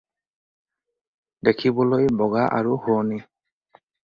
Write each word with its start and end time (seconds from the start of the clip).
দেখিবলৈ 1.49 2.09
বগা 2.23 2.45
আৰু 2.61 2.81
শুৱনী। 2.87 3.21